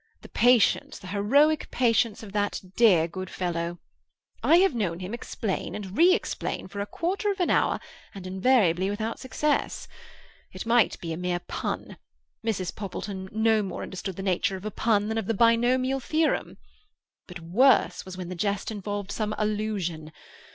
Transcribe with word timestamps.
The 0.21 0.29
patience, 0.29 0.97
the 0.97 1.05
heroic 1.13 1.69
patience, 1.69 2.23
of 2.23 2.31
that 2.31 2.59
dear, 2.75 3.07
good 3.07 3.29
fellow! 3.29 3.77
I 4.41 4.55
have 4.57 4.73
known 4.73 4.99
him 4.99 5.13
explain, 5.13 5.75
and 5.75 5.95
re 5.95 6.15
explain, 6.15 6.67
for 6.67 6.79
a 6.79 6.87
quarter 6.87 7.29
of 7.29 7.39
an 7.39 7.51
hour, 7.51 7.79
and 8.15 8.25
invariably 8.25 8.89
without 8.89 9.19
success. 9.19 9.87
It 10.53 10.65
might 10.65 10.99
be 11.01 11.13
a 11.13 11.17
mere 11.17 11.37
pun; 11.37 11.97
Mrs. 12.43 12.75
Poppleton 12.75 13.29
no 13.31 13.61
more 13.61 13.83
understood 13.83 14.15
the 14.15 14.23
nature 14.23 14.57
of 14.57 14.65
a 14.65 14.71
pun 14.71 15.07
than 15.07 15.19
of 15.19 15.27
the 15.27 15.35
binomial 15.35 15.99
theorem. 15.99 16.57
But 17.27 17.39
worse 17.39 18.03
was 18.03 18.17
when 18.17 18.29
the 18.29 18.33
jest 18.33 18.71
involved 18.71 19.11
some 19.11 19.35
allusion. 19.37 20.11